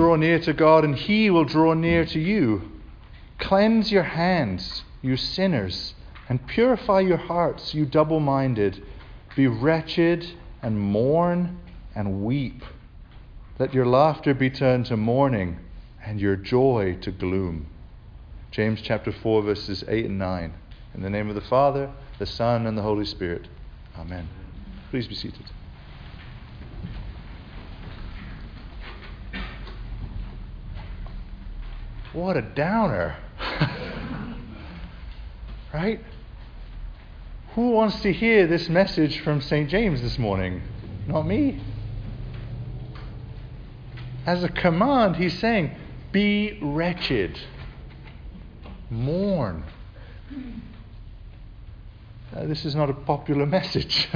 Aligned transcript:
draw 0.00 0.16
near 0.16 0.38
to 0.38 0.54
God, 0.54 0.82
and 0.82 0.96
He 0.96 1.28
will 1.28 1.44
draw 1.44 1.74
near 1.74 2.06
to 2.06 2.18
you. 2.18 2.72
Cleanse 3.38 3.92
your 3.92 4.02
hands, 4.02 4.82
you 5.02 5.14
sinners, 5.18 5.94
and 6.26 6.46
purify 6.46 7.00
your 7.00 7.18
hearts, 7.18 7.74
you 7.74 7.84
double 7.84 8.18
minded. 8.18 8.82
Be 9.36 9.46
wretched 9.46 10.26
and 10.62 10.80
mourn 10.80 11.58
and 11.94 12.24
weep. 12.24 12.62
Let 13.58 13.74
your 13.74 13.84
laughter 13.84 14.32
be 14.32 14.48
turned 14.48 14.86
to 14.86 14.96
mourning 14.96 15.58
and 16.02 16.18
your 16.18 16.36
joy 16.36 16.96
to 17.02 17.10
gloom. 17.10 17.66
James 18.50 18.80
chapter 18.80 19.12
4, 19.12 19.42
verses 19.42 19.84
8 19.86 20.06
and 20.06 20.18
9. 20.18 20.54
In 20.94 21.02
the 21.02 21.10
name 21.10 21.28
of 21.28 21.34
the 21.34 21.42
Father, 21.42 21.90
the 22.18 22.24
Son, 22.24 22.66
and 22.66 22.78
the 22.78 22.82
Holy 22.82 23.04
Spirit. 23.04 23.48
Amen. 23.98 24.26
Please 24.90 25.06
be 25.06 25.14
seated. 25.14 25.44
What 32.12 32.36
a 32.36 32.42
downer. 32.42 33.16
right? 35.72 36.00
Who 37.54 37.70
wants 37.70 38.00
to 38.02 38.12
hear 38.12 38.46
this 38.48 38.68
message 38.68 39.20
from 39.20 39.40
St. 39.40 39.70
James 39.70 40.02
this 40.02 40.18
morning? 40.18 40.62
Not 41.06 41.22
me. 41.22 41.60
As 44.26 44.42
a 44.42 44.48
command, 44.48 45.16
he's 45.16 45.38
saying, 45.38 45.74
Be 46.10 46.58
wretched, 46.60 47.38
mourn. 48.90 49.64
Uh, 52.34 52.46
this 52.46 52.64
is 52.64 52.74
not 52.74 52.90
a 52.90 52.94
popular 52.94 53.46
message. 53.46 54.08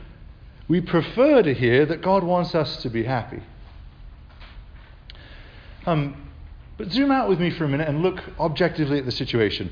we 0.68 0.80
prefer 0.80 1.42
to 1.42 1.54
hear 1.54 1.84
that 1.86 2.02
God 2.02 2.22
wants 2.22 2.54
us 2.54 2.82
to 2.82 2.90
be 2.90 3.04
happy. 3.04 3.42
Um, 5.86 6.29
but 6.80 6.90
zoom 6.90 7.10
out 7.10 7.28
with 7.28 7.38
me 7.38 7.50
for 7.50 7.66
a 7.66 7.68
minute 7.68 7.86
and 7.86 8.00
look 8.00 8.22
objectively 8.38 8.98
at 8.98 9.04
the 9.04 9.12
situation. 9.12 9.70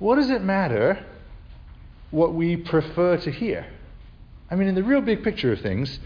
What 0.00 0.16
does 0.16 0.30
it 0.30 0.42
matter 0.42 0.98
what 2.10 2.34
we 2.34 2.56
prefer 2.56 3.16
to 3.18 3.30
hear? 3.30 3.64
I 4.50 4.56
mean, 4.56 4.66
in 4.66 4.74
the 4.74 4.82
real 4.82 5.00
big 5.00 5.22
picture 5.22 5.52
of 5.52 5.60
things, 5.60 6.00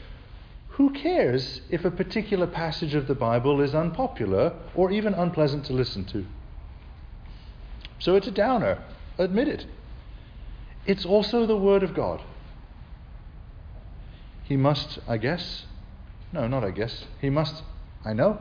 who 0.69 0.91
cares 0.91 1.63
if 1.71 1.87
a 1.87 1.91
particular 1.91 2.47
passage 2.47 2.95
of 2.95 3.07
the 3.07 3.15
Bible 3.15 3.63
is 3.63 3.75
unpopular 3.75 4.53
or 4.75 4.91
even 4.91 5.15
unpleasant 5.15 5.65
to 5.65 5.73
listen 5.73 6.05
to? 6.05 6.27
So 8.01 8.17
it's 8.17 8.27
a 8.27 8.33
downer, 8.33 8.85
admit 9.17 9.49
it. 9.49 9.65
It's 10.85 11.07
also 11.07 11.47
the 11.47 11.57
Word 11.57 11.83
of 11.83 11.95
God. 11.95 12.21
He 14.45 14.59
must, 14.59 14.99
I 15.09 15.17
guess, 15.17 15.65
no, 16.35 16.47
not 16.47 16.65
I 16.65 16.71
guess, 16.71 17.07
he 17.23 17.31
must, 17.31 17.63
I 18.05 18.13
know, 18.13 18.41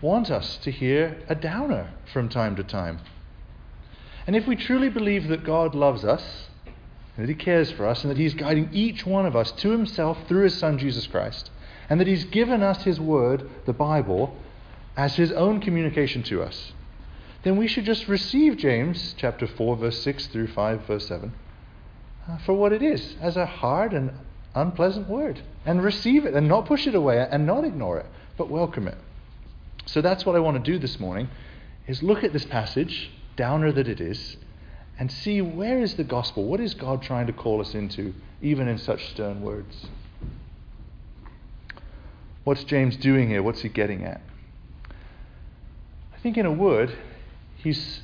want 0.00 0.30
us 0.30 0.58
to 0.58 0.70
hear 0.70 1.18
a 1.28 1.34
downer 1.34 1.90
from 2.12 2.28
time 2.28 2.54
to 2.56 2.62
time. 2.62 3.00
And 4.26 4.36
if 4.36 4.46
we 4.46 4.56
truly 4.56 4.88
believe 4.88 5.28
that 5.28 5.44
God 5.44 5.74
loves 5.74 6.04
us, 6.04 6.48
and 7.16 7.26
that 7.26 7.32
He 7.32 7.34
cares 7.34 7.70
for 7.72 7.86
us, 7.86 8.04
and 8.04 8.10
that 8.10 8.18
He's 8.18 8.34
guiding 8.34 8.70
each 8.72 9.04
one 9.04 9.26
of 9.26 9.34
us 9.34 9.50
to 9.52 9.70
Himself 9.70 10.18
through 10.28 10.44
His 10.44 10.56
Son 10.56 10.78
Jesus 10.78 11.06
Christ, 11.06 11.50
and 11.88 11.98
that 11.98 12.06
He's 12.06 12.24
given 12.24 12.62
us 12.62 12.84
His 12.84 13.00
Word, 13.00 13.48
the 13.66 13.72
Bible, 13.72 14.36
as 14.96 15.16
His 15.16 15.32
own 15.32 15.60
communication 15.60 16.22
to 16.24 16.42
us, 16.42 16.72
then 17.42 17.56
we 17.56 17.68
should 17.68 17.84
just 17.84 18.08
receive 18.08 18.56
James 18.56 19.14
chapter 19.16 19.46
4, 19.46 19.76
verse 19.76 20.02
6 20.02 20.26
through 20.28 20.48
5, 20.48 20.86
verse 20.86 21.06
7, 21.06 21.32
uh, 22.28 22.38
for 22.38 22.52
what 22.52 22.72
it 22.72 22.82
is, 22.82 23.16
as 23.20 23.36
a 23.36 23.46
hard 23.46 23.92
and 23.92 24.10
unpleasant 24.54 25.08
word, 25.08 25.40
and 25.64 25.82
receive 25.82 26.26
it, 26.26 26.34
and 26.34 26.48
not 26.48 26.66
push 26.66 26.86
it 26.86 26.94
away, 26.94 27.26
and 27.30 27.46
not 27.46 27.64
ignore 27.64 27.98
it, 27.98 28.06
but 28.36 28.50
welcome 28.50 28.86
it. 28.86 28.98
So 29.88 30.02
that's 30.02 30.26
what 30.26 30.36
I 30.36 30.38
want 30.40 30.62
to 30.62 30.72
do 30.72 30.78
this 30.78 31.00
morning 31.00 31.30
is 31.86 32.02
look 32.02 32.22
at 32.22 32.34
this 32.34 32.44
passage, 32.44 33.10
downer 33.36 33.72
that 33.72 33.88
it 33.88 34.02
is, 34.02 34.36
and 34.98 35.10
see 35.10 35.40
where 35.40 35.80
is 35.80 35.94
the 35.94 36.04
gospel? 36.04 36.44
What 36.44 36.60
is 36.60 36.74
God 36.74 37.00
trying 37.00 37.26
to 37.28 37.32
call 37.32 37.62
us 37.62 37.74
into, 37.74 38.12
even 38.42 38.68
in 38.68 38.76
such 38.76 39.08
stern 39.08 39.40
words? 39.40 39.86
What's 42.44 42.64
James 42.64 42.96
doing 42.96 43.28
here? 43.28 43.42
What's 43.42 43.62
he 43.62 43.70
getting 43.70 44.04
at? 44.04 44.20
I 44.90 46.18
think, 46.22 46.36
in 46.36 46.44
a 46.44 46.52
word, 46.52 46.94
he's 47.56 48.02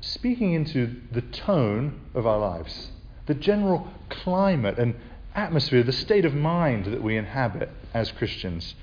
speaking 0.00 0.52
into 0.52 1.00
the 1.12 1.22
tone 1.22 2.00
of 2.14 2.26
our 2.26 2.40
lives, 2.40 2.90
the 3.26 3.34
general 3.34 3.86
climate 4.08 4.80
and 4.80 4.96
atmosphere, 5.32 5.84
the 5.84 5.92
state 5.92 6.24
of 6.24 6.34
mind 6.34 6.86
that 6.86 7.04
we 7.04 7.16
inhabit 7.16 7.70
as 7.92 8.10
Christians 8.10 8.74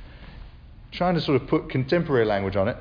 trying 0.91 1.15
to 1.15 1.21
sort 1.21 1.41
of 1.41 1.47
put 1.47 1.69
contemporary 1.69 2.25
language 2.25 2.55
on 2.55 2.67
it, 2.67 2.77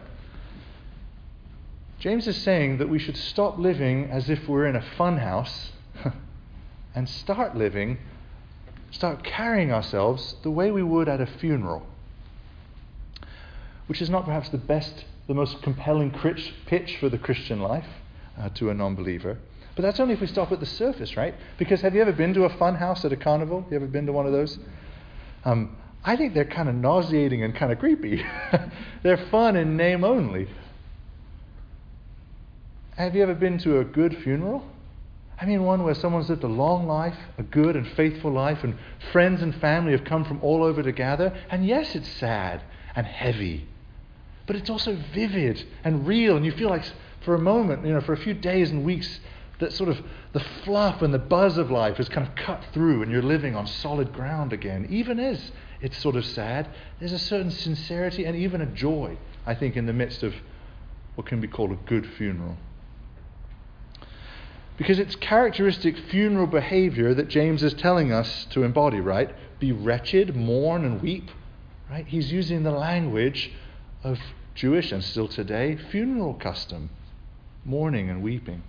James 2.01 2.27
is 2.27 2.37
saying 2.39 2.79
that 2.79 2.89
we 2.89 2.99
should 2.99 3.17
stop 3.17 3.59
living 3.59 4.11
as 4.11 4.31
if 4.31 4.49
we're 4.49 4.67
in 4.67 4.75
a 4.75 4.81
funhouse 4.99 5.69
and 6.95 7.07
start 7.07 7.55
living, 7.55 7.99
start 8.91 9.23
carrying 9.23 9.71
ourselves 9.71 10.37
the 10.43 10.51
way 10.51 10.71
we 10.71 10.83
would 10.83 11.09
at 11.11 11.21
a 11.21 11.27
funeral. 11.27 11.87
Which 13.87 14.01
is 14.01 14.09
not 14.09 14.25
perhaps 14.25 14.49
the 14.49 14.57
best, 14.57 15.05
the 15.27 15.35
most 15.35 15.61
compelling 15.61 16.11
pitch 16.11 16.97
for 16.99 17.11
the 17.11 17.19
Christian 17.19 17.61
life 17.61 17.87
uh, 18.39 18.49
to 18.55 18.71
a 18.71 18.75
non 18.75 18.95
believer. 18.95 19.37
But 19.77 19.83
that's 19.83 20.01
only 20.01 20.15
if 20.15 20.21
we 20.21 20.27
stop 20.27 20.53
at 20.53 20.61
the 20.61 20.67
surface, 20.67 21.19
right? 21.19 21.35
Because 21.59 21.83
have 21.83 21.95
you 21.95 22.01
ever 22.01 22.13
been 22.13 22.33
to 22.35 22.45
a 22.45 22.51
funhouse 22.51 23.05
at 23.05 23.13
a 23.13 23.17
carnival? 23.17 23.67
You 23.71 23.77
ever 23.77 23.87
been 23.87 24.07
to 24.07 24.13
one 24.13 24.25
of 24.27 24.33
those? 24.33 24.59
Um, 25.45 25.77
I 26.05 26.17
think 26.17 26.35
they're 26.35 26.45
kind 26.45 26.69
of 26.69 26.75
nauseating 26.75 27.43
and 27.43 27.55
kind 27.55 27.73
of 27.73 27.79
creepy. 27.79 28.25
they're 29.03 29.27
fun 29.31 29.57
in 29.57 29.77
name 29.77 30.03
only. 30.03 30.49
Have 32.97 33.15
you 33.15 33.23
ever 33.23 33.35
been 33.35 33.59
to 33.59 33.81
a 33.81 33.85
good 33.85 34.17
funeral? 34.19 34.65
I 35.41 35.47
mean, 35.47 35.65
one 35.65 35.85
where 35.85 35.95
someone's 35.95 36.29
lived 36.29 36.45
a 36.45 36.49
long 36.49 36.87
life, 36.87 37.17
a 37.39 37.43
good 37.43 37.75
and 37.75 37.87
faithful 37.89 38.31
life, 38.31 38.63
and 38.63 38.77
friends 39.11 39.41
and 39.43 39.55
family 39.55 39.93
have 39.93 40.05
come 40.05 40.25
from 40.25 40.39
all 40.43 40.63
over 40.63 40.83
to 40.83 40.93
gather. 40.93 41.35
And 41.51 41.67
yes, 41.67 41.95
it's 41.95 42.09
sad 42.09 42.63
and 42.95 43.07
heavy, 43.07 43.67
but 44.47 44.57
it's 44.57 44.69
also 44.69 44.99
vivid 45.15 45.65
and 45.83 46.07
real, 46.07 46.37
and 46.37 46.45
you 46.45 46.53
feel 46.53 46.69
like 46.69 46.85
for 47.25 47.35
a 47.35 47.39
moment, 47.39 47.87
you 47.87 47.93
know, 47.93 48.01
for 48.01 48.13
a 48.13 48.19
few 48.19 48.35
days 48.35 48.71
and 48.71 48.85
weeks, 48.85 49.21
that 49.61 49.73
sort 49.73 49.89
of 49.89 50.01
the 50.33 50.41
fluff 50.65 51.03
and 51.03 51.15
the 51.15 51.19
buzz 51.19 51.57
of 51.57 51.71
life 51.71 52.01
is 52.01 52.09
kind 52.09 52.27
of 52.27 52.35
cut 52.35 52.65
through, 52.73 53.03
and 53.03 53.13
you're 53.13 53.23
living 53.23 53.55
on 53.55 53.67
solid 53.67 54.13
ground 54.13 54.53
again, 54.53 54.87
even 54.91 55.21
as 55.21 55.53
it's 55.81 55.97
sort 55.99 56.17
of 56.17 56.27
sad. 56.27 56.69
There's 56.99 57.13
a 57.13 57.19
certain 57.19 57.51
sincerity 57.51 58.25
and 58.25 58.37
even 58.37 58.61
a 58.61 58.67
joy, 58.67 59.17
I 59.47 59.55
think, 59.55 59.77
in 59.77 59.87
the 59.87 59.93
midst 59.93 60.23
of 60.23 60.35
what 61.15 61.27
can 61.27 61.41
be 61.41 61.49
called 61.49 61.73
a 61.73 61.77
good 61.87 62.07
funeral. 62.07 62.57
Because 64.77 64.99
it's 64.99 65.15
characteristic 65.17 65.99
funeral 65.99 66.47
behavior 66.47 67.13
that 67.13 67.29
James 67.29 67.63
is 67.63 67.75
telling 67.75 68.13
us 68.13 68.47
to 68.51 68.63
embody, 68.63 69.01
right? 69.01 69.31
Be 69.59 69.73
wretched, 69.73 70.35
mourn, 70.35 70.87
and 70.87 71.03
weep, 71.03 71.31
right? 71.91 72.07
He's 72.07 72.33
using 72.33 72.63
the 72.63 72.71
language 72.71 73.53
of 74.03 74.19
Jewish 74.55 74.91
and 74.91 75.05
still 75.05 75.29
today 75.29 75.77
funeral 75.77 76.33
custom, 76.33 76.89
mourning 77.65 78.09
and 78.09 78.23
weeping. 78.23 78.63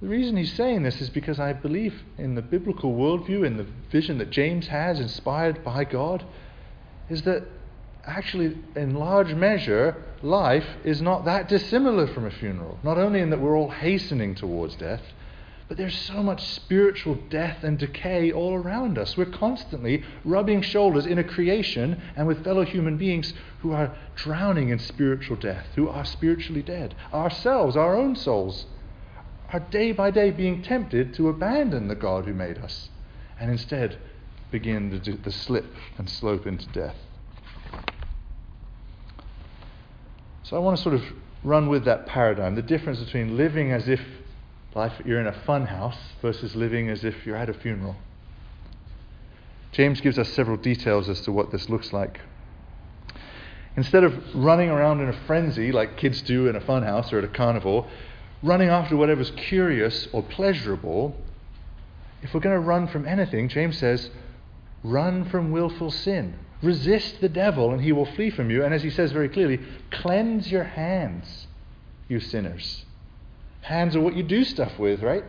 The 0.00 0.08
reason 0.08 0.36
he's 0.36 0.52
saying 0.52 0.84
this 0.84 1.00
is 1.00 1.10
because 1.10 1.40
I 1.40 1.52
believe 1.52 2.02
in 2.18 2.36
the 2.36 2.42
biblical 2.42 2.94
worldview, 2.94 3.44
in 3.44 3.56
the 3.56 3.66
vision 3.90 4.18
that 4.18 4.30
James 4.30 4.68
has, 4.68 5.00
inspired 5.00 5.64
by 5.64 5.82
God, 5.82 6.24
is 7.08 7.22
that 7.22 7.44
actually, 8.04 8.56
in 8.76 8.94
large 8.94 9.34
measure, 9.34 9.96
life 10.22 10.66
is 10.84 11.02
not 11.02 11.24
that 11.24 11.48
dissimilar 11.48 12.06
from 12.06 12.26
a 12.26 12.30
funeral. 12.30 12.78
Not 12.84 12.96
only 12.96 13.20
in 13.20 13.30
that 13.30 13.40
we're 13.40 13.56
all 13.56 13.70
hastening 13.70 14.36
towards 14.36 14.76
death, 14.76 15.02
but 15.66 15.76
there's 15.76 15.98
so 15.98 16.22
much 16.22 16.46
spiritual 16.46 17.18
death 17.28 17.64
and 17.64 17.76
decay 17.76 18.30
all 18.30 18.54
around 18.54 18.98
us. 18.98 19.16
We're 19.16 19.26
constantly 19.26 20.04
rubbing 20.24 20.62
shoulders 20.62 21.06
in 21.06 21.18
a 21.18 21.24
creation 21.24 22.00
and 22.16 22.26
with 22.26 22.44
fellow 22.44 22.64
human 22.64 22.96
beings 22.98 23.34
who 23.60 23.72
are 23.72 23.94
drowning 24.14 24.70
in 24.70 24.78
spiritual 24.78 25.36
death, 25.36 25.66
who 25.74 25.88
are 25.88 26.04
spiritually 26.04 26.62
dead. 26.62 26.94
Ourselves, 27.12 27.76
our 27.76 27.96
own 27.96 28.14
souls 28.14 28.64
are 29.52 29.60
day 29.60 29.92
by 29.92 30.10
day 30.10 30.30
being 30.30 30.62
tempted 30.62 31.14
to 31.14 31.28
abandon 31.28 31.88
the 31.88 31.94
God 31.94 32.24
who 32.24 32.34
made 32.34 32.58
us 32.58 32.90
and 33.40 33.50
instead 33.50 33.98
begin 34.50 34.90
the, 34.90 35.12
the 35.12 35.32
slip 35.32 35.66
and 35.96 36.08
slope 36.08 36.46
into 36.46 36.66
death. 36.68 36.96
So 40.42 40.56
I 40.56 40.60
want 40.60 40.76
to 40.76 40.82
sort 40.82 40.94
of 40.94 41.02
run 41.44 41.68
with 41.68 41.84
that 41.84 42.06
paradigm 42.06 42.54
the 42.54 42.62
difference 42.62 43.00
between 43.00 43.36
living 43.36 43.72
as 43.72 43.88
if 43.88 44.00
life 44.74 44.92
you're 45.04 45.20
in 45.20 45.26
a 45.26 45.32
fun 45.44 45.66
house 45.66 45.98
versus 46.20 46.54
living 46.54 46.88
as 46.88 47.04
if 47.04 47.26
you're 47.26 47.36
at 47.36 47.48
a 47.48 47.54
funeral. 47.54 47.96
James 49.72 50.00
gives 50.00 50.18
us 50.18 50.28
several 50.30 50.56
details 50.56 51.08
as 51.08 51.20
to 51.22 51.32
what 51.32 51.50
this 51.52 51.68
looks 51.68 51.92
like. 51.92 52.20
Instead 53.76 54.02
of 54.02 54.34
running 54.34 54.70
around 54.70 55.00
in 55.00 55.08
a 55.08 55.12
frenzy 55.26 55.70
like 55.70 55.96
kids 55.96 56.22
do 56.22 56.48
in 56.48 56.56
a 56.56 56.60
fun 56.60 56.82
house 56.82 57.12
or 57.12 57.18
at 57.18 57.24
a 57.24 57.28
carnival, 57.28 57.86
running 58.42 58.68
after 58.68 58.96
whatever's 58.96 59.30
curious 59.32 60.08
or 60.12 60.22
pleasurable, 60.22 61.16
if 62.22 62.34
we're 62.34 62.40
going 62.40 62.54
to 62.54 62.60
run 62.60 62.88
from 62.88 63.06
anything, 63.06 63.48
James 63.48 63.78
says, 63.78 64.10
run 64.82 65.24
from 65.28 65.50
willful 65.50 65.90
sin. 65.90 66.38
Resist 66.62 67.20
the 67.20 67.28
devil 67.28 67.72
and 67.72 67.82
he 67.82 67.92
will 67.92 68.06
flee 68.06 68.30
from 68.30 68.50
you. 68.50 68.64
And 68.64 68.74
as 68.74 68.82
he 68.82 68.90
says 68.90 69.12
very 69.12 69.28
clearly, 69.28 69.60
cleanse 69.90 70.50
your 70.50 70.64
hands, 70.64 71.46
you 72.08 72.20
sinners. 72.20 72.84
Hands 73.60 73.94
are 73.94 74.00
what 74.00 74.16
you 74.16 74.22
do 74.22 74.44
stuff 74.44 74.78
with, 74.78 75.02
right? 75.02 75.24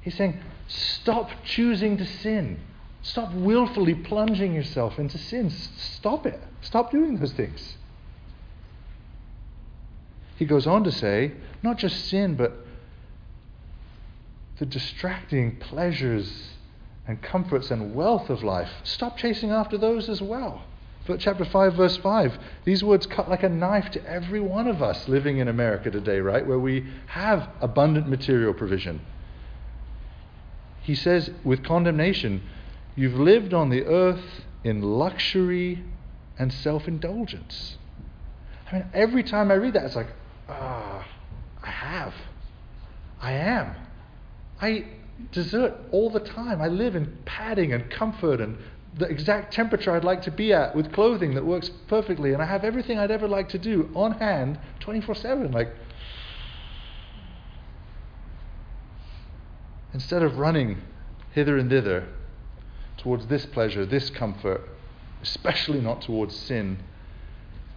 He's 0.00 0.16
saying, 0.16 0.40
stop 0.68 1.30
choosing 1.44 1.96
to 1.96 2.04
sin. 2.04 2.60
Stop 3.02 3.32
willfully 3.32 3.94
plunging 3.94 4.54
yourself 4.54 4.98
into 4.98 5.18
sin. 5.18 5.50
Stop 5.50 6.26
it. 6.26 6.40
Stop 6.62 6.90
doing 6.90 7.16
those 7.18 7.32
things. 7.32 7.76
He 10.36 10.44
goes 10.44 10.66
on 10.66 10.84
to 10.84 10.92
say, 10.92 11.32
not 11.62 11.78
just 11.78 12.08
sin, 12.08 12.34
but 12.34 12.52
the 14.58 14.66
distracting 14.66 15.56
pleasures 15.56 16.50
and 17.06 17.20
comforts 17.22 17.70
and 17.70 17.94
wealth 17.94 18.30
of 18.30 18.42
life. 18.42 18.70
Stop 18.82 19.16
chasing 19.16 19.50
after 19.50 19.76
those 19.76 20.08
as 20.08 20.22
well. 20.22 20.62
But 21.06 21.20
chapter 21.20 21.44
5, 21.44 21.74
verse 21.74 21.96
5, 21.98 22.38
these 22.64 22.82
words 22.82 23.06
cut 23.06 23.28
like 23.28 23.42
a 23.42 23.48
knife 23.48 23.90
to 23.90 24.04
every 24.06 24.40
one 24.40 24.66
of 24.66 24.82
us 24.82 25.06
living 25.06 25.38
in 25.38 25.48
America 25.48 25.90
today, 25.90 26.20
right? 26.20 26.46
Where 26.46 26.58
we 26.58 26.86
have 27.08 27.48
abundant 27.60 28.08
material 28.08 28.54
provision. 28.54 29.00
He 30.80 30.94
says, 30.94 31.30
with 31.44 31.62
condemnation, 31.62 32.42
you've 32.96 33.18
lived 33.18 33.52
on 33.52 33.68
the 33.68 33.84
earth 33.84 34.44
in 34.62 34.80
luxury 34.80 35.84
and 36.38 36.52
self 36.52 36.88
indulgence. 36.88 37.76
I 38.70 38.76
mean, 38.76 38.86
every 38.94 39.22
time 39.22 39.50
I 39.50 39.54
read 39.54 39.74
that, 39.74 39.84
it's 39.84 39.96
like, 39.96 40.08
ah, 40.48 41.06
I 41.62 41.70
have. 41.70 42.14
I 43.20 43.32
am. 43.32 43.74
I 44.60 44.84
desert 45.32 45.74
all 45.90 46.10
the 46.10 46.20
time. 46.20 46.60
I 46.60 46.68
live 46.68 46.96
in 46.96 47.18
padding 47.24 47.72
and 47.72 47.90
comfort 47.90 48.40
and 48.40 48.58
the 48.96 49.06
exact 49.06 49.52
temperature 49.52 49.90
I'd 49.90 50.04
like 50.04 50.22
to 50.22 50.30
be 50.30 50.52
at 50.52 50.74
with 50.76 50.92
clothing 50.92 51.34
that 51.34 51.44
works 51.44 51.68
perfectly, 51.88 52.32
and 52.32 52.40
I 52.40 52.46
have 52.46 52.64
everything 52.64 52.98
I'd 52.98 53.10
ever 53.10 53.26
like 53.26 53.48
to 53.50 53.58
do 53.58 53.90
on 53.94 54.12
hand 54.12 54.58
24 54.80 55.14
7. 55.16 55.52
Like, 55.52 55.74
instead 59.92 60.22
of 60.22 60.38
running 60.38 60.80
hither 61.32 61.58
and 61.58 61.68
thither 61.68 62.06
towards 62.96 63.26
this 63.26 63.46
pleasure, 63.46 63.84
this 63.84 64.10
comfort, 64.10 64.62
especially 65.22 65.80
not 65.80 66.02
towards 66.02 66.36
sin, 66.36 66.78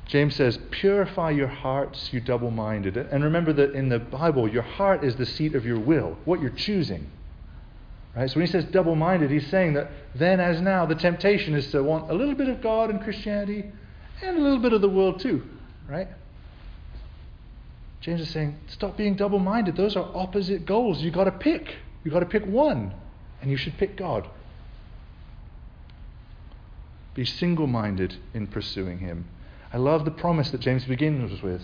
James 0.07 0.35
says, 0.35 0.57
Purify 0.71 1.31
your 1.31 1.47
hearts, 1.47 2.11
you 2.13 2.21
double 2.21 2.49
minded. 2.49 2.95
And 2.95 3.23
remember 3.23 3.51
that 3.53 3.73
in 3.73 3.89
the 3.89 3.99
Bible, 3.99 4.47
your 4.47 4.63
heart 4.63 5.03
is 5.03 5.15
the 5.17 5.25
seat 5.25 5.53
of 5.53 5.65
your 5.65 5.79
will, 5.79 6.17
what 6.25 6.41
you're 6.41 6.49
choosing. 6.49 7.11
Right? 8.15 8.29
So 8.29 8.37
when 8.37 8.45
he 8.45 8.51
says 8.51 8.65
double 8.65 8.95
minded, 8.95 9.29
he's 9.29 9.47
saying 9.47 9.73
that 9.73 9.91
then, 10.15 10.39
as 10.39 10.61
now, 10.61 10.85
the 10.85 10.95
temptation 10.95 11.53
is 11.53 11.69
to 11.71 11.83
want 11.83 12.09
a 12.09 12.13
little 12.13 12.35
bit 12.35 12.47
of 12.47 12.61
God 12.61 12.89
and 12.89 13.03
Christianity 13.03 13.65
and 14.23 14.37
a 14.37 14.41
little 14.41 14.59
bit 14.59 14.73
of 14.73 14.81
the 14.81 14.89
world 14.89 15.19
too. 15.19 15.43
Right? 15.87 16.07
James 17.99 18.21
is 18.21 18.29
saying, 18.29 18.57
stop 18.67 18.95
being 18.95 19.15
double 19.15 19.39
minded. 19.39 19.75
Those 19.75 19.95
are 19.97 20.09
opposite 20.15 20.65
goals. 20.65 21.01
You've 21.01 21.13
got 21.13 21.25
to 21.25 21.31
pick. 21.31 21.75
You've 22.03 22.13
got 22.13 22.21
to 22.21 22.25
pick 22.25 22.45
one, 22.45 22.93
and 23.41 23.51
you 23.51 23.57
should 23.57 23.77
pick 23.77 23.97
God. 23.97 24.29
Be 27.13 27.25
single 27.25 27.67
minded 27.67 28.15
in 28.33 28.47
pursuing 28.47 28.99
Him. 28.99 29.25
I 29.71 29.77
love 29.77 30.05
the 30.05 30.11
promise 30.11 30.51
that 30.51 30.61
James 30.61 30.85
begins 30.85 31.41
with 31.41 31.61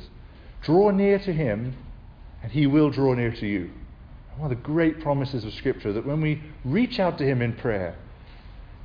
draw 0.62 0.92
near 0.92 1.20
to 1.20 1.34
him, 1.34 1.76
and 2.42 2.52
he 2.52 2.68
will 2.68 2.90
draw 2.90 3.14
near 3.14 3.32
to 3.32 3.46
you. 3.46 3.70
One 4.38 4.50
of 4.52 4.58
the 4.58 4.64
great 4.64 5.02
promises 5.02 5.44
of 5.44 5.54
Scripture 5.54 5.92
that 5.94 6.06
when 6.06 6.22
we 6.22 6.42
reach 6.64 7.00
out 7.00 7.18
to 7.18 7.26
him 7.26 7.42
in 7.42 7.54
prayer, 7.54 7.96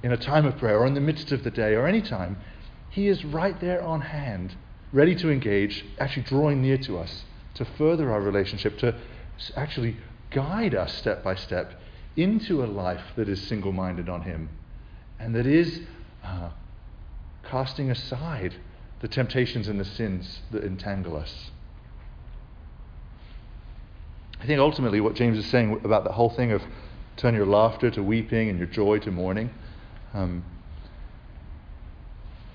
in 0.03 0.13
a 0.13 0.17
time 0.17 0.45
of 0.45 0.59
prayer, 0.59 0.79
or 0.79 0.87
in 0.87 0.95
the 0.95 1.01
midst 1.01 1.33
of 1.33 1.45
the 1.45 1.51
day, 1.51 1.75
or 1.75 1.87
any 1.87 2.03
time, 2.03 2.37
he 2.91 3.07
is 3.07 3.25
right 3.25 3.59
there 3.61 3.83
on 3.83 4.01
hand, 4.01 4.57
ready 4.93 5.15
to 5.15 5.31
engage, 5.31 5.85
actually 5.99 6.25
drawing 6.25 6.63
near 6.63 6.79
to 6.79 6.99
us 6.99 7.25
to 7.55 7.65
further 7.65 8.11
our 8.11 8.21
relationship, 8.21 8.79
to 8.79 8.95
actually 9.57 9.97
guide 10.31 10.75
us 10.75 10.95
step 10.95 11.23
by 11.23 11.35
step 11.35 11.81
into 12.17 12.65
a 12.65 12.67
life 12.67 13.13
that 13.17 13.29
is 13.29 13.41
single 13.41 13.73
minded 13.73 14.09
on 14.09 14.23
him 14.23 14.49
and 15.19 15.35
that 15.35 15.47
is 15.47 15.81
uh, 16.25 16.51
casting 17.45 17.91
aside 17.91 18.55
the 19.01 19.09
temptations 19.09 19.69
and 19.69 19.79
the 19.79 19.85
sins 19.85 20.41
that 20.51 20.65
entangle 20.65 21.17
us. 21.17 21.51
I 24.41 24.47
think 24.47 24.61
ultimately 24.61 25.01
what 25.01 25.15
James 25.15 25.39
is 25.39 25.47
saying 25.47 25.81
about 25.85 26.05
the 26.05 26.13
whole 26.13 26.31
thing 26.31 26.53
of 26.53 26.63
turn 27.17 27.35
your 27.35 27.47
laughter 27.47 27.91
to 27.91 28.03
weeping 28.03 28.49
and 28.49 28.59
your 28.59 28.69
joy 28.69 28.99
to 29.01 29.11
mourning, 29.11 29.51
um, 30.15 30.45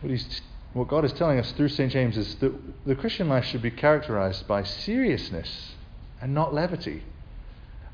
what, 0.01 0.09
he's, 0.09 0.41
what 0.73 0.87
God 0.87 1.05
is 1.05 1.13
telling 1.13 1.39
us 1.39 1.51
through 1.53 1.69
St. 1.69 1.91
James 1.91 2.17
is 2.17 2.35
that 2.35 2.53
the 2.85 2.95
Christian 2.95 3.29
life 3.29 3.45
should 3.45 3.61
be 3.61 3.71
characterized 3.71 4.47
by 4.47 4.63
seriousness 4.63 5.73
and 6.21 6.33
not 6.33 6.53
levity. 6.53 7.03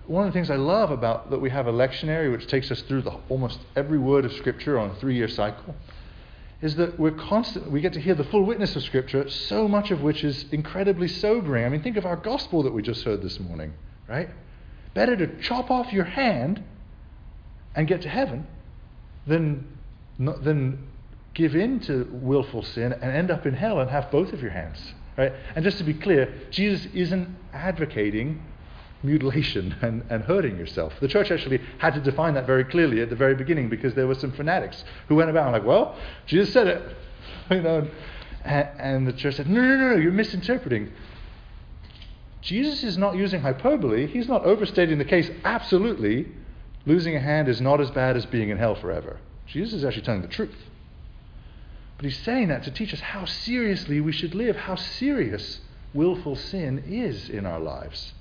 One 0.05 0.27
of 0.27 0.33
the 0.33 0.37
things 0.37 0.49
I 0.49 0.55
love 0.55 0.89
about 0.91 1.29
that 1.29 1.39
we 1.39 1.51
have 1.51 1.67
a 1.67 1.71
lectionary 1.71 2.31
which 2.31 2.47
takes 2.47 2.71
us 2.71 2.81
through 2.83 3.03
the, 3.03 3.15
almost 3.29 3.59
every 3.75 3.99
word 3.99 4.25
of 4.25 4.33
Scripture 4.33 4.79
on 4.79 4.91
a 4.91 4.95
three 4.95 5.15
year 5.15 5.27
cycle 5.27 5.75
is 6.61 6.75
that 6.75 6.99
we're 6.99 7.11
constant, 7.11 7.71
we 7.71 7.79
get 7.81 7.93
to 7.93 8.01
hear 8.01 8.15
the 8.15 8.23
full 8.25 8.43
witness 8.43 8.75
of 8.75 8.83
Scripture, 8.83 9.29
so 9.29 9.67
much 9.67 9.91
of 9.91 10.01
which 10.01 10.23
is 10.23 10.45
incredibly 10.51 11.07
sobering. 11.07 11.65
I 11.65 11.69
mean, 11.69 11.81
think 11.81 11.97
of 11.97 12.05
our 12.05 12.17
gospel 12.17 12.63
that 12.63 12.73
we 12.73 12.81
just 12.81 13.03
heard 13.03 13.21
this 13.21 13.39
morning, 13.39 13.73
right? 14.07 14.29
Better 14.93 15.15
to 15.15 15.41
chop 15.41 15.71
off 15.71 15.93
your 15.93 16.03
hand 16.03 16.63
and 17.75 17.87
get 17.87 18.01
to 18.01 18.09
heaven 18.09 18.45
than, 19.25 19.77
than 20.17 20.89
give 21.33 21.55
in 21.55 21.79
to 21.81 22.09
willful 22.11 22.63
sin 22.63 22.91
and 22.91 23.03
end 23.03 23.31
up 23.31 23.45
in 23.45 23.53
hell 23.53 23.79
and 23.79 23.89
have 23.89 24.11
both 24.11 24.33
of 24.33 24.41
your 24.41 24.51
hands, 24.51 24.93
right? 25.17 25.31
And 25.55 25.63
just 25.63 25.77
to 25.77 25.85
be 25.85 25.93
clear, 25.93 26.33
Jesus 26.51 26.87
isn't 26.93 27.37
advocating 27.53 28.43
mutilation 29.03 29.75
and, 29.81 30.03
and 30.09 30.23
hurting 30.23 30.57
yourself. 30.57 30.93
The 30.99 31.07
church 31.07 31.31
actually 31.31 31.61
had 31.77 31.93
to 31.93 32.01
define 32.01 32.33
that 32.35 32.45
very 32.45 32.65
clearly 32.65 33.01
at 33.01 33.09
the 33.09 33.15
very 33.15 33.35
beginning 33.35 33.69
because 33.69 33.93
there 33.93 34.07
were 34.07 34.15
some 34.15 34.31
fanatics 34.31 34.83
who 35.07 35.15
went 35.15 35.29
about 35.29 35.51
like, 35.51 35.63
well, 35.63 35.95
Jesus 36.25 36.53
said 36.53 36.67
it. 36.67 36.95
you 37.51 37.61
know, 37.61 37.87
and, 38.43 38.67
and 38.77 39.07
the 39.07 39.13
church 39.13 39.35
said, 39.35 39.49
no, 39.49 39.61
no, 39.61 39.91
no, 39.91 39.95
you're 39.95 40.11
misinterpreting. 40.11 40.91
Jesus 42.41 42.83
is 42.83 42.97
not 42.97 43.15
using 43.15 43.41
hyperbole. 43.41 44.07
He's 44.07 44.27
not 44.27 44.45
overstating 44.45 44.97
the 44.97 45.05
case. 45.05 45.29
Absolutely, 45.43 46.29
losing 46.85 47.15
a 47.15 47.19
hand 47.19 47.49
is 47.49 47.59
not 47.59 47.81
as 47.81 47.91
bad 47.91 48.15
as 48.15 48.25
being 48.25 48.49
in 48.49 48.57
hell 48.57 48.75
forever. 48.75 49.19
Jesus 49.45 49.73
is 49.73 49.83
actually 49.83 50.03
telling 50.03 50.21
the 50.21 50.27
truth. 50.27 50.55
But 51.97 52.05
he's 52.05 52.19
saying 52.19 52.47
that 52.47 52.63
to 52.63 52.71
teach 52.71 52.93
us 52.93 53.01
how 53.01 53.25
seriously 53.25 53.99
we 53.99 54.13
should 54.13 54.33
live, 54.33 54.55
how 54.55 54.75
serious 54.75 55.59
willful 55.93 56.37
sin 56.37 56.81
is 56.87 57.29
in 57.29 57.45
our 57.45 57.59
lives 57.59 58.13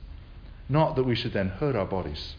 not 0.68 0.96
that 0.96 1.04
we 1.04 1.14
should 1.14 1.32
then 1.32 1.48
hurt 1.48 1.75
our 1.75 1.87
bodies. 1.87 2.34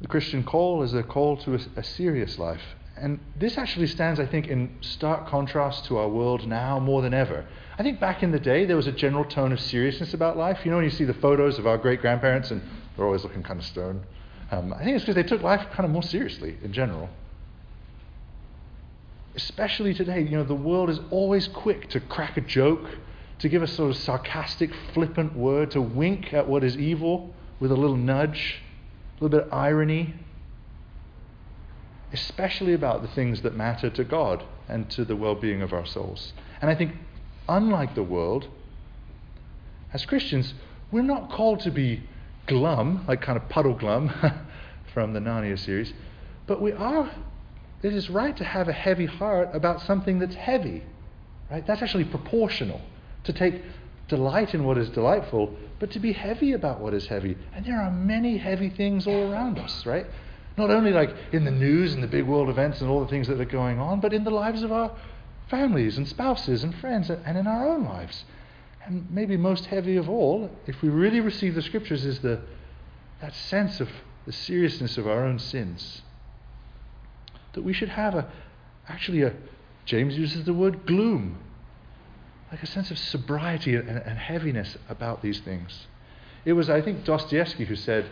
The 0.00 0.08
Christian 0.08 0.44
call 0.44 0.82
is 0.82 0.94
a 0.94 1.02
call 1.02 1.36
to 1.38 1.54
a, 1.54 1.60
a, 1.76 1.82
serious 1.82 2.38
life. 2.38 2.62
And 2.96 3.20
this 3.36 3.58
actually 3.58 3.86
stands, 3.86 4.18
I 4.18 4.26
think, 4.26 4.48
in 4.48 4.76
stark 4.80 5.26
contrast 5.26 5.86
to 5.86 5.98
our 5.98 6.08
world 6.08 6.46
now 6.46 6.78
more 6.78 7.02
than 7.02 7.12
ever. 7.14 7.46
I 7.78 7.82
think 7.82 8.00
back 8.00 8.22
in 8.22 8.30
the 8.30 8.38
day, 8.38 8.64
there 8.64 8.76
was 8.76 8.86
a 8.86 8.92
general 8.92 9.24
tone 9.24 9.52
of 9.52 9.60
seriousness 9.60 10.14
about 10.14 10.36
life. 10.36 10.60
You 10.64 10.70
know, 10.70 10.78
when 10.78 10.84
you 10.84 10.90
see 10.90 11.04
the 11.04 11.14
photos 11.14 11.58
of 11.58 11.66
our 11.66 11.78
great 11.78 12.00
grandparents 12.00 12.50
and 12.50 12.62
they're 12.96 13.06
always 13.06 13.24
looking 13.24 13.42
kind 13.42 13.58
of 13.58 13.64
stern. 13.64 14.02
Um, 14.50 14.72
I 14.72 14.84
think 14.84 14.96
it's 14.96 15.04
because 15.04 15.14
they 15.14 15.22
took 15.22 15.42
life 15.42 15.66
kind 15.70 15.84
of 15.84 15.90
more 15.90 16.02
seriously 16.02 16.56
in 16.62 16.72
general. 16.72 17.08
Especially 19.36 19.94
today, 19.94 20.22
you 20.22 20.30
know, 20.30 20.44
the 20.44 20.54
world 20.54 20.90
is 20.90 20.98
always 21.10 21.46
quick 21.46 21.88
to 21.90 22.00
crack 22.00 22.36
a 22.36 22.40
joke 22.40 22.86
to 23.40 23.48
give 23.48 23.62
a 23.62 23.66
sort 23.66 23.90
of 23.90 23.96
sarcastic, 23.96 24.70
flippant 24.92 25.34
word, 25.34 25.70
to 25.72 25.80
wink 25.80 26.32
at 26.34 26.46
what 26.46 26.62
is 26.62 26.76
evil 26.76 27.34
with 27.58 27.72
a 27.72 27.74
little 27.74 27.96
nudge, 27.96 28.62
a 29.18 29.24
little 29.24 29.38
bit 29.38 29.46
of 29.46 29.52
irony, 29.52 30.14
especially 32.12 32.74
about 32.74 33.02
the 33.02 33.08
things 33.08 33.40
that 33.42 33.56
matter 33.56 33.88
to 33.88 34.04
God 34.04 34.44
and 34.68 34.90
to 34.90 35.04
the 35.04 35.16
well 35.16 35.34
being 35.34 35.62
of 35.62 35.72
our 35.72 35.86
souls. 35.86 36.32
And 36.60 36.70
I 36.70 36.74
think, 36.74 36.94
unlike 37.48 37.94
the 37.94 38.02
world, 38.02 38.48
as 39.92 40.04
Christians, 40.04 40.52
we're 40.92 41.02
not 41.02 41.30
called 41.30 41.60
to 41.60 41.70
be 41.70 42.02
glum, 42.46 43.04
like 43.08 43.22
kind 43.22 43.38
of 43.38 43.48
Puddleglum 43.48 44.42
from 44.92 45.14
the 45.14 45.20
Narnia 45.20 45.58
series, 45.58 45.94
but 46.46 46.60
we 46.60 46.72
are, 46.72 47.10
it 47.82 47.94
is 47.94 48.10
right 48.10 48.36
to 48.36 48.44
have 48.44 48.68
a 48.68 48.72
heavy 48.72 49.06
heart 49.06 49.48
about 49.54 49.80
something 49.82 50.18
that's 50.18 50.34
heavy. 50.34 50.82
Right? 51.50 51.66
That's 51.66 51.80
actually 51.80 52.04
proportional 52.04 52.80
to 53.24 53.32
take 53.32 53.62
delight 54.08 54.54
in 54.54 54.64
what 54.64 54.76
is 54.78 54.88
delightful, 54.90 55.54
but 55.78 55.90
to 55.92 56.00
be 56.00 56.12
heavy 56.12 56.52
about 56.52 56.80
what 56.80 56.94
is 56.94 57.06
heavy. 57.06 57.36
And 57.54 57.64
there 57.64 57.80
are 57.80 57.90
many 57.90 58.38
heavy 58.38 58.70
things 58.70 59.06
all 59.06 59.30
around 59.32 59.58
us, 59.58 59.86
right? 59.86 60.06
Not 60.56 60.70
only 60.70 60.90
like 60.90 61.14
in 61.32 61.44
the 61.44 61.50
news 61.50 61.94
and 61.94 62.02
the 62.02 62.08
big 62.08 62.26
world 62.26 62.48
events 62.48 62.80
and 62.80 62.90
all 62.90 63.00
the 63.00 63.08
things 63.08 63.28
that 63.28 63.40
are 63.40 63.44
going 63.44 63.78
on, 63.78 64.00
but 64.00 64.12
in 64.12 64.24
the 64.24 64.30
lives 64.30 64.62
of 64.62 64.72
our 64.72 64.90
families 65.48 65.96
and 65.96 66.06
spouses 66.08 66.64
and 66.64 66.74
friends 66.76 67.08
and 67.10 67.38
in 67.38 67.46
our 67.46 67.68
own 67.68 67.84
lives. 67.84 68.24
And 68.84 69.08
maybe 69.10 69.36
most 69.36 69.66
heavy 69.66 69.96
of 69.96 70.08
all, 70.08 70.50
if 70.66 70.82
we 70.82 70.88
really 70.88 71.20
receive 71.20 71.54
the 71.54 71.62
scriptures, 71.62 72.04
is 72.04 72.20
the, 72.20 72.40
that 73.20 73.34
sense 73.34 73.80
of 73.80 73.88
the 74.26 74.32
seriousness 74.32 74.98
of 74.98 75.06
our 75.06 75.24
own 75.24 75.38
sins. 75.38 76.02
that 77.52 77.62
we 77.62 77.72
should 77.72 77.88
have 77.88 78.14
a, 78.14 78.30
actually 78.88 79.22
a, 79.22 79.34
James 79.84 80.16
uses 80.16 80.44
the 80.44 80.54
word 80.54 80.86
gloom, 80.86 81.38
like 82.50 82.62
a 82.62 82.66
sense 82.66 82.90
of 82.90 82.98
sobriety 82.98 83.76
and, 83.76 83.88
and 83.88 84.18
heaviness 84.18 84.76
about 84.88 85.22
these 85.22 85.40
things. 85.40 85.86
It 86.44 86.54
was, 86.54 86.68
I 86.70 86.80
think, 86.80 87.04
Dostoevsky 87.04 87.64
who 87.64 87.76
said, 87.76 88.06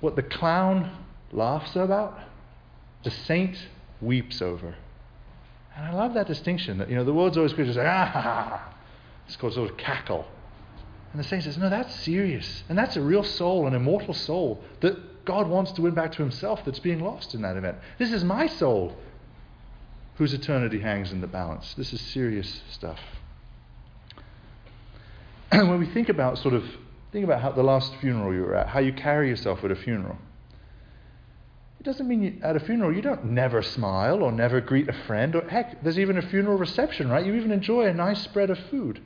What 0.00 0.16
the 0.16 0.22
clown 0.22 0.90
laughs 1.32 1.76
about, 1.76 2.18
the 3.04 3.10
saint 3.10 3.58
weeps 4.00 4.40
over. 4.40 4.74
And 5.76 5.86
I 5.86 5.92
love 5.92 6.14
that 6.14 6.26
distinction 6.26 6.78
that, 6.78 6.88
you 6.88 6.96
know, 6.96 7.04
the 7.04 7.12
world's 7.12 7.36
always 7.36 7.52
to 7.52 7.74
say, 7.74 7.86
ah, 7.86 8.06
ha, 8.06 8.20
ha. 8.20 8.74
It's 9.26 9.36
called 9.36 9.54
sort 9.54 9.70
of 9.70 9.76
cackle. 9.76 10.26
And 11.12 11.20
the 11.20 11.24
saint 11.24 11.44
says, 11.44 11.56
no, 11.56 11.70
that's 11.70 11.94
serious. 12.00 12.64
And 12.68 12.76
that's 12.76 12.96
a 12.96 13.00
real 13.00 13.22
soul, 13.22 13.66
an 13.66 13.74
immortal 13.74 14.14
soul 14.14 14.62
that 14.80 15.24
God 15.24 15.48
wants 15.48 15.72
to 15.72 15.82
win 15.82 15.94
back 15.94 16.12
to 16.12 16.22
himself 16.22 16.64
that's 16.64 16.78
being 16.78 17.00
lost 17.00 17.34
in 17.34 17.42
that 17.42 17.56
event. 17.56 17.76
This 17.98 18.12
is 18.12 18.24
my 18.24 18.46
soul 18.46 18.96
whose 20.18 20.34
eternity 20.34 20.80
hangs 20.80 21.12
in 21.12 21.20
the 21.20 21.26
balance. 21.26 21.74
This 21.74 21.92
is 21.92 22.00
serious 22.00 22.60
stuff. 22.70 22.98
And 25.50 25.68
when 25.70 25.78
we 25.78 25.86
think 25.86 26.08
about 26.08 26.38
sort 26.38 26.54
of, 26.54 26.64
think 27.12 27.24
about 27.24 27.40
how 27.40 27.52
the 27.52 27.62
last 27.62 27.94
funeral 28.00 28.34
you 28.34 28.42
were 28.42 28.56
at, 28.56 28.66
how 28.66 28.80
you 28.80 28.92
carry 28.92 29.28
yourself 29.28 29.64
at 29.64 29.70
a 29.70 29.76
funeral. 29.76 30.18
It 31.78 31.84
doesn't 31.84 32.08
mean 32.08 32.22
you, 32.22 32.40
at 32.42 32.56
a 32.56 32.60
funeral 32.60 32.92
you 32.92 33.00
don't 33.00 33.26
never 33.26 33.62
smile 33.62 34.22
or 34.24 34.32
never 34.32 34.60
greet 34.60 34.88
a 34.88 34.92
friend, 34.92 35.36
or 35.36 35.48
heck, 35.48 35.82
there's 35.84 36.00
even 36.00 36.18
a 36.18 36.22
funeral 36.22 36.58
reception, 36.58 37.08
right? 37.08 37.24
You 37.24 37.36
even 37.36 37.52
enjoy 37.52 37.86
a 37.86 37.94
nice 37.94 38.20
spread 38.22 38.50
of 38.50 38.58
food. 38.70 39.00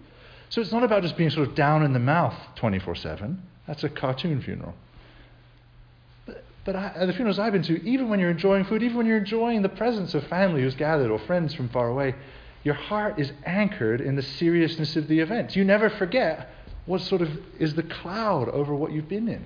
So 0.49 0.63
it's 0.63 0.73
not 0.73 0.83
about 0.83 1.03
just 1.03 1.19
being 1.19 1.31
sort 1.31 1.47
of 1.47 1.55
down 1.55 1.83
in 1.83 1.93
the 1.93 1.99
mouth 1.99 2.35
24 2.57 2.95
7. 2.95 3.43
That's 3.67 3.85
a 3.85 3.91
cartoon 3.91 4.41
funeral. 4.41 4.75
But, 6.65 6.77
I, 6.77 6.93
at 6.95 7.07
the 7.07 7.13
funerals 7.13 7.39
I've 7.39 7.53
been 7.53 7.63
to, 7.63 7.83
even 7.85 8.09
when 8.09 8.21
you're 8.21 8.31
enjoying 8.31 8.65
food, 8.65 8.83
even 8.83 8.97
when 8.97 9.07
you're 9.07 9.19
enjoying 9.19 9.63
the 9.63 9.69
presence 9.69 10.15
of 10.15 10.25
family 10.29 10.63
who's 10.63 10.77
gathered 10.77 11.11
or 11.11 11.19
friends 11.19 11.55
from 11.55 11.69
far 11.69 11.89
away, 11.89 12.15
your 12.63 12.75
heart 12.75 13.19
is 13.19 13.33
anchored 13.45 14.01
in 14.01 14.15
the 14.15 14.23
seriousness 14.23 14.95
of 14.95 15.09
the 15.09 15.19
event. 15.19 15.57
You 15.57 15.65
never 15.65 15.91
forget 15.91 16.49
what 16.87 17.01
sort 17.01 17.23
of 17.23 17.31
is 17.59 17.75
the 17.75 17.83
cloud 17.83 18.49
over 18.49 18.75
what 18.75 18.93
you've 18.93 19.09
been 19.09 19.29
in. 19.29 19.45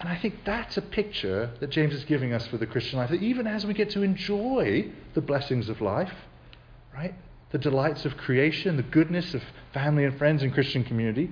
And 0.00 0.08
I 0.08 0.16
think 0.16 0.44
that's 0.44 0.76
a 0.78 0.82
picture 0.82 1.50
that 1.60 1.70
James 1.70 1.92
is 1.92 2.04
giving 2.04 2.32
us 2.32 2.46
for 2.46 2.56
the 2.56 2.66
Christian 2.66 2.98
life. 2.98 3.10
That 3.10 3.22
even 3.22 3.46
as 3.46 3.66
we 3.66 3.74
get 3.74 3.90
to 3.90 4.02
enjoy 4.02 4.90
the 5.14 5.20
blessings 5.20 5.68
of 5.68 5.80
life, 5.80 6.12
right, 6.94 7.14
the 7.50 7.58
delights 7.58 8.06
of 8.06 8.16
creation, 8.16 8.76
the 8.76 8.82
goodness 8.82 9.34
of 9.34 9.42
family 9.74 10.04
and 10.04 10.16
friends 10.16 10.42
and 10.42 10.54
Christian 10.54 10.84
community, 10.84 11.30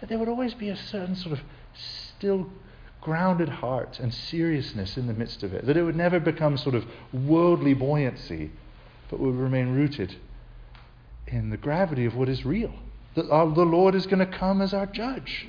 that 0.00 0.08
there 0.08 0.18
would 0.18 0.28
always 0.28 0.52
be 0.54 0.68
a 0.68 0.76
certain 0.76 1.16
sort 1.16 1.32
of 1.32 1.40
still 1.74 2.50
grounded 3.00 3.48
heart 3.48 3.98
and 3.98 4.12
seriousness 4.12 4.96
in 4.96 5.06
the 5.06 5.14
midst 5.14 5.42
of 5.42 5.54
it. 5.54 5.66
That 5.66 5.76
it 5.76 5.82
would 5.82 5.96
never 5.96 6.20
become 6.20 6.56
sort 6.56 6.74
of 6.74 6.84
worldly 7.12 7.74
buoyancy, 7.74 8.50
but 9.10 9.20
would 9.20 9.34
remain 9.34 9.74
rooted 9.74 10.16
in 11.26 11.50
the 11.50 11.56
gravity 11.56 12.04
of 12.04 12.14
what 12.14 12.28
is 12.28 12.44
real. 12.44 12.74
That 13.14 13.30
our, 13.30 13.50
the 13.50 13.64
Lord 13.64 13.94
is 13.94 14.06
going 14.06 14.18
to 14.18 14.38
come 14.38 14.60
as 14.62 14.74
our 14.74 14.86
judge 14.86 15.48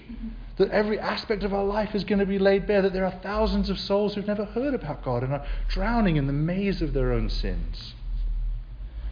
that 0.62 0.70
every 0.70 1.00
aspect 1.00 1.44
of 1.44 1.56
our 1.56 1.64
life 1.64 1.96
is 1.96 2.04
going 2.04 2.20
to 2.20 2.26
be 2.26 2.38
laid 2.38 2.68
bare, 2.68 2.84
that 2.84 2.94
there 2.94 3.06
are 3.06 3.20
thousands 3.24 3.70
of 3.72 3.80
souls 3.80 4.14
who've 4.14 4.28
never 4.28 4.46
heard 4.46 4.76
about 4.76 5.04
God 5.04 5.24
and 5.24 5.34
are 5.34 5.44
drowning 5.68 6.18
in 6.18 6.28
the 6.28 6.34
maze 6.34 6.84
of 6.84 6.94
their 6.94 7.12
own 7.12 7.30
sins. 7.30 7.96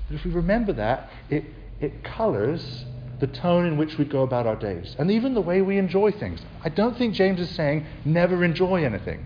But 0.07 0.17
if 0.17 0.25
we 0.25 0.31
remember 0.31 0.73
that, 0.73 1.09
it, 1.29 1.45
it 1.79 2.03
colors 2.03 2.85
the 3.19 3.27
tone 3.27 3.65
in 3.65 3.77
which 3.77 3.97
we 3.97 4.05
go 4.05 4.23
about 4.23 4.47
our 4.47 4.55
days 4.55 4.95
and 4.97 5.11
even 5.11 5.33
the 5.33 5.41
way 5.41 5.61
we 5.61 5.77
enjoy 5.77 6.11
things. 6.11 6.41
I 6.63 6.69
don't 6.69 6.97
think 6.97 7.13
James 7.13 7.39
is 7.39 7.49
saying 7.49 7.85
never 8.05 8.43
enjoy 8.43 8.83
anything. 8.83 9.25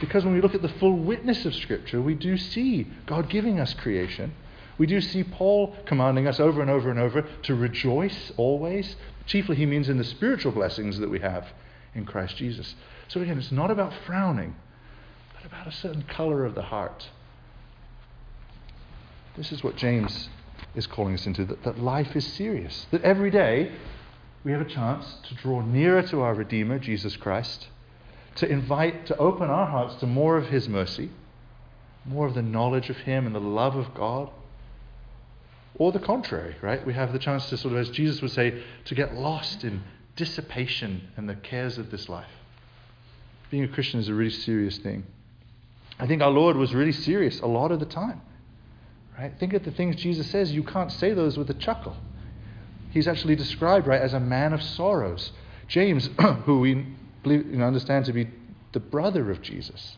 Because 0.00 0.24
when 0.24 0.34
we 0.34 0.40
look 0.40 0.54
at 0.54 0.62
the 0.62 0.68
full 0.68 0.96
witness 0.96 1.44
of 1.46 1.54
Scripture, 1.54 2.02
we 2.02 2.14
do 2.14 2.36
see 2.36 2.86
God 3.06 3.30
giving 3.30 3.60
us 3.60 3.72
creation. 3.72 4.34
We 4.78 4.86
do 4.86 5.00
see 5.00 5.24
Paul 5.24 5.74
commanding 5.86 6.26
us 6.26 6.38
over 6.38 6.60
and 6.60 6.70
over 6.70 6.90
and 6.90 6.98
over 6.98 7.22
to 7.44 7.54
rejoice 7.54 8.30
always, 8.36 8.96
Chiefly, 9.26 9.56
he 9.56 9.66
means 9.66 9.88
in 9.88 9.98
the 9.98 10.04
spiritual 10.04 10.52
blessings 10.52 10.98
that 10.98 11.10
we 11.10 11.20
have 11.20 11.48
in 11.94 12.04
Christ 12.04 12.36
Jesus. 12.36 12.74
So 13.08 13.20
again, 13.20 13.38
it's 13.38 13.52
not 13.52 13.70
about 13.70 13.92
frowning, 14.06 14.54
but 15.34 15.44
about 15.44 15.66
a 15.66 15.72
certain 15.72 16.02
color 16.02 16.44
of 16.44 16.54
the 16.54 16.62
heart. 16.62 17.08
This 19.36 19.50
is 19.50 19.64
what 19.64 19.76
James 19.76 20.28
is 20.76 20.86
calling 20.86 21.14
us 21.14 21.26
into 21.26 21.44
that, 21.46 21.64
that 21.64 21.80
life 21.80 22.14
is 22.14 22.26
serious. 22.26 22.86
That 22.92 23.02
every 23.02 23.30
day 23.30 23.72
we 24.44 24.52
have 24.52 24.60
a 24.60 24.66
chance 24.66 25.16
to 25.28 25.34
draw 25.34 25.62
nearer 25.62 26.02
to 26.02 26.20
our 26.20 26.34
Redeemer, 26.34 26.78
Jesus 26.78 27.16
Christ, 27.16 27.68
to 28.36 28.48
invite, 28.48 29.06
to 29.06 29.16
open 29.16 29.50
our 29.50 29.66
hearts 29.66 29.96
to 29.96 30.06
more 30.06 30.36
of 30.36 30.48
His 30.48 30.68
mercy, 30.68 31.10
more 32.04 32.26
of 32.26 32.34
the 32.34 32.42
knowledge 32.42 32.90
of 32.90 32.98
Him 32.98 33.26
and 33.26 33.34
the 33.34 33.40
love 33.40 33.74
of 33.74 33.94
God 33.94 34.30
or 35.78 35.92
the 35.92 35.98
contrary, 35.98 36.56
right? 36.62 36.84
We 36.86 36.94
have 36.94 37.12
the 37.12 37.18
chance 37.18 37.48
to 37.50 37.56
sort 37.56 37.74
of, 37.74 37.80
as 37.80 37.90
Jesus 37.90 38.22
would 38.22 38.30
say, 38.30 38.62
to 38.86 38.94
get 38.94 39.14
lost 39.14 39.64
in 39.64 39.82
dissipation 40.16 41.08
and 41.16 41.28
the 41.28 41.34
cares 41.34 41.78
of 41.78 41.90
this 41.90 42.08
life. 42.08 42.30
Being 43.50 43.64
a 43.64 43.68
Christian 43.68 44.00
is 44.00 44.08
a 44.08 44.14
really 44.14 44.30
serious 44.30 44.78
thing. 44.78 45.04
I 45.98 46.06
think 46.06 46.22
our 46.22 46.30
Lord 46.30 46.56
was 46.56 46.74
really 46.74 46.92
serious 46.92 47.40
a 47.40 47.46
lot 47.46 47.72
of 47.72 47.80
the 47.80 47.86
time. 47.86 48.20
Right? 49.18 49.32
Think 49.38 49.54
of 49.54 49.64
the 49.64 49.70
things 49.70 49.96
Jesus 49.96 50.30
says. 50.30 50.52
You 50.52 50.62
can't 50.62 50.92
say 50.92 51.12
those 51.12 51.38
with 51.38 51.48
a 51.50 51.54
chuckle. 51.54 51.96
He's 52.90 53.08
actually 53.08 53.36
described, 53.36 53.86
right, 53.86 54.00
as 54.00 54.14
a 54.14 54.20
man 54.20 54.52
of 54.52 54.62
sorrows. 54.62 55.32
James, 55.68 56.08
who 56.44 56.60
we 56.60 56.86
believe, 57.22 57.46
you 57.46 57.56
know, 57.56 57.66
understand 57.66 58.04
to 58.06 58.12
be 58.12 58.28
the 58.72 58.80
brother 58.80 59.30
of 59.30 59.42
Jesus, 59.42 59.96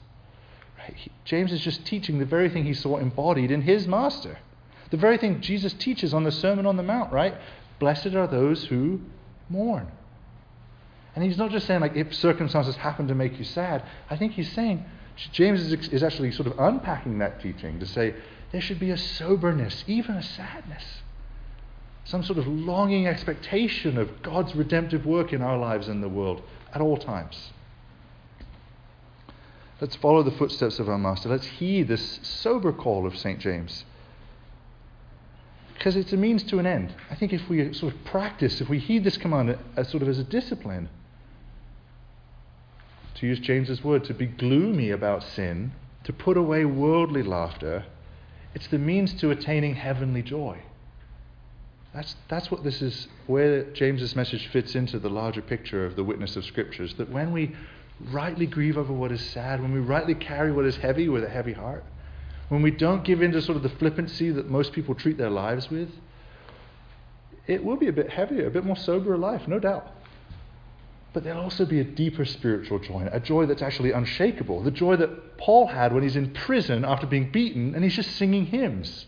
right? 0.78 0.94
He, 0.94 1.10
James 1.24 1.52
is 1.52 1.60
just 1.60 1.84
teaching 1.84 2.18
the 2.18 2.24
very 2.24 2.48
thing 2.48 2.64
he 2.64 2.74
saw 2.74 2.98
embodied 2.98 3.50
in 3.50 3.62
his 3.62 3.86
master. 3.86 4.38
The 4.90 4.96
very 4.96 5.18
thing 5.18 5.40
Jesus 5.40 5.72
teaches 5.74 6.14
on 6.14 6.24
the 6.24 6.32
Sermon 6.32 6.64
on 6.64 6.76
the 6.76 6.82
Mount, 6.82 7.12
right? 7.12 7.34
Blessed 7.78 8.14
are 8.14 8.26
those 8.26 8.64
who 8.64 9.00
mourn. 9.48 9.88
And 11.14 11.24
he's 11.24 11.38
not 11.38 11.50
just 11.50 11.66
saying, 11.66 11.80
like, 11.80 11.96
if 11.96 12.14
circumstances 12.14 12.76
happen 12.76 13.08
to 13.08 13.14
make 13.14 13.38
you 13.38 13.44
sad. 13.44 13.82
I 14.08 14.16
think 14.16 14.32
he's 14.32 14.50
saying, 14.52 14.84
James 15.32 15.60
is, 15.60 15.88
is 15.88 16.02
actually 16.02 16.30
sort 16.32 16.46
of 16.46 16.58
unpacking 16.58 17.18
that 17.18 17.40
teaching 17.40 17.80
to 17.80 17.86
say 17.86 18.14
there 18.52 18.60
should 18.60 18.78
be 18.78 18.90
a 18.90 18.96
soberness, 18.96 19.84
even 19.86 20.16
a 20.16 20.22
sadness, 20.22 20.84
some 22.04 22.22
sort 22.22 22.38
of 22.38 22.46
longing 22.46 23.06
expectation 23.06 23.98
of 23.98 24.22
God's 24.22 24.54
redemptive 24.54 25.04
work 25.04 25.32
in 25.32 25.42
our 25.42 25.58
lives 25.58 25.88
and 25.88 26.02
the 26.02 26.08
world 26.08 26.42
at 26.72 26.80
all 26.80 26.96
times. 26.96 27.52
Let's 29.80 29.96
follow 29.96 30.22
the 30.22 30.32
footsteps 30.32 30.78
of 30.78 30.88
our 30.88 30.98
Master. 30.98 31.28
Let's 31.28 31.46
heed 31.46 31.88
this 31.88 32.18
sober 32.22 32.72
call 32.72 33.06
of 33.06 33.16
St. 33.16 33.38
James 33.38 33.84
because 35.78 35.94
it's 35.94 36.12
a 36.12 36.16
means 36.16 36.42
to 36.42 36.58
an 36.58 36.66
end. 36.66 36.92
I 37.08 37.14
think 37.14 37.32
if 37.32 37.48
we 37.48 37.72
sort 37.72 37.94
of 37.94 38.04
practice, 38.04 38.60
if 38.60 38.68
we 38.68 38.80
heed 38.80 39.04
this 39.04 39.16
command 39.16 39.56
as 39.76 39.88
sort 39.88 40.02
of 40.02 40.08
as 40.08 40.18
a 40.18 40.24
discipline, 40.24 40.88
to 43.14 43.26
use 43.26 43.38
James's 43.38 43.84
word, 43.84 44.02
to 44.04 44.14
be 44.14 44.26
gloomy 44.26 44.90
about 44.90 45.22
sin, 45.22 45.72
to 46.02 46.12
put 46.12 46.36
away 46.36 46.64
worldly 46.64 47.22
laughter, 47.22 47.84
it's 48.58 48.66
the 48.66 48.78
means 48.78 49.14
to 49.14 49.30
attaining 49.30 49.76
heavenly 49.76 50.20
joy. 50.20 50.58
That's, 51.94 52.16
that's 52.26 52.50
what 52.50 52.64
this 52.64 52.82
is, 52.82 53.06
where 53.28 53.62
James's 53.70 54.16
message 54.16 54.48
fits 54.48 54.74
into 54.74 54.98
the 54.98 55.08
larger 55.08 55.42
picture 55.42 55.86
of 55.86 55.94
the 55.94 56.02
witness 56.02 56.34
of 56.34 56.44
Scriptures. 56.44 56.92
That 56.94 57.08
when 57.08 57.30
we 57.30 57.54
rightly 58.10 58.46
grieve 58.46 58.76
over 58.76 58.92
what 58.92 59.12
is 59.12 59.20
sad, 59.30 59.62
when 59.62 59.72
we 59.72 59.78
rightly 59.78 60.16
carry 60.16 60.50
what 60.50 60.64
is 60.64 60.76
heavy 60.76 61.08
with 61.08 61.22
a 61.22 61.28
heavy 61.28 61.52
heart, 61.52 61.84
when 62.48 62.60
we 62.60 62.72
don't 62.72 63.04
give 63.04 63.22
in 63.22 63.30
to 63.30 63.40
sort 63.42 63.56
of 63.56 63.62
the 63.62 63.68
flippancy 63.68 64.32
that 64.32 64.50
most 64.50 64.72
people 64.72 64.96
treat 64.96 65.18
their 65.18 65.30
lives 65.30 65.70
with, 65.70 65.90
it 67.46 67.62
will 67.62 67.76
be 67.76 67.86
a 67.86 67.92
bit 67.92 68.10
heavier, 68.10 68.48
a 68.48 68.50
bit 68.50 68.64
more 68.64 68.76
sober 68.76 69.14
a 69.14 69.18
life, 69.18 69.46
no 69.46 69.60
doubt. 69.60 69.86
But 71.12 71.24
there'll 71.24 71.42
also 71.42 71.64
be 71.64 71.80
a 71.80 71.84
deeper 71.84 72.24
spiritual 72.24 72.78
joy, 72.78 73.08
a 73.10 73.20
joy 73.20 73.46
that's 73.46 73.62
actually 73.62 73.92
unshakable. 73.92 74.62
The 74.62 74.70
joy 74.70 74.96
that 74.96 75.38
Paul 75.38 75.66
had 75.66 75.92
when 75.92 76.02
he's 76.02 76.16
in 76.16 76.32
prison 76.32 76.84
after 76.84 77.06
being 77.06 77.30
beaten 77.30 77.74
and 77.74 77.82
he's 77.82 77.96
just 77.96 78.16
singing 78.16 78.46
hymns. 78.46 79.06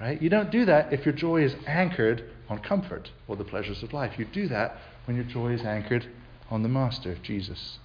Right? 0.00 0.20
You 0.20 0.30
don't 0.30 0.50
do 0.50 0.64
that 0.64 0.92
if 0.92 1.04
your 1.04 1.14
joy 1.14 1.42
is 1.42 1.54
anchored 1.66 2.24
on 2.48 2.58
comfort 2.60 3.10
or 3.28 3.36
the 3.36 3.44
pleasures 3.44 3.82
of 3.82 3.92
life. 3.92 4.18
You 4.18 4.24
do 4.24 4.48
that 4.48 4.76
when 5.04 5.16
your 5.16 5.24
joy 5.24 5.52
is 5.52 5.62
anchored 5.62 6.06
on 6.50 6.62
the 6.62 6.68
Master, 6.68 7.16
Jesus. 7.22 7.78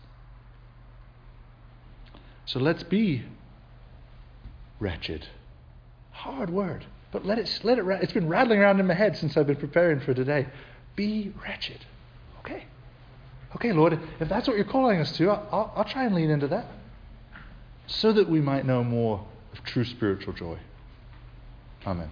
So 2.46 2.60
let's 2.60 2.84
be 2.84 3.24
wretched. 4.80 5.28
Hard 6.12 6.50
word. 6.50 6.86
But 7.12 7.26
let 7.26 7.38
it, 7.38 7.60
let 7.64 7.80
it, 7.80 7.86
it's 8.02 8.14
been 8.14 8.28
rattling 8.28 8.60
around 8.60 8.80
in 8.80 8.88
my 8.88 8.94
head 8.94 9.18
since 9.18 9.38
I've 9.38 9.48
been 9.48 9.56
preparing 9.56 10.00
for 10.00 10.14
today. 10.14 10.48
Be 10.96 11.34
wretched. 11.44 11.86
Okay. 12.40 12.66
Okay, 13.56 13.72
Lord, 13.72 13.98
if 14.20 14.28
that's 14.28 14.48
what 14.48 14.58
you're 14.58 14.66
calling 14.66 15.00
us 15.00 15.12
to, 15.14 15.30
I'll, 15.30 15.72
I'll 15.76 15.86
try 15.86 16.06
and 16.06 16.14
lean 16.14 16.30
into 16.30 16.48
that. 16.50 16.66
So 17.88 18.12
that 18.14 18.30
we 18.30 18.42
might 18.42 18.66
know 18.66 18.84
more 18.84 19.26
of 19.54 19.64
true 19.64 19.86
spiritual 19.86 20.34
joy. 20.34 20.58
Amen. 21.86 22.10